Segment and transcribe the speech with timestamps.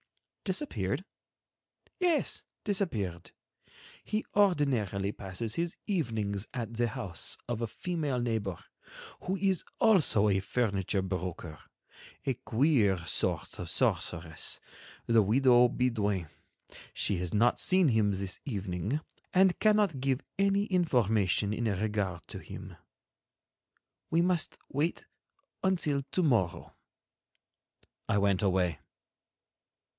[0.43, 1.05] "Disappeared?"
[1.99, 3.31] "Yes, disappeared.
[4.03, 8.57] He ordinarily passes his evenings at the house of a female neighbor,
[9.21, 11.59] who is also a furniture broker,
[12.25, 14.59] a queer sort of sorceress,
[15.05, 16.27] the widow Bidoin.
[16.95, 18.99] She has not seen him this evening
[19.35, 22.75] and cannot give any information in regard to him.
[24.09, 25.05] We must wait
[25.63, 26.75] until to morrow."
[28.09, 28.79] I went away.